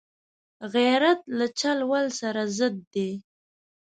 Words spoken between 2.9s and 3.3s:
دی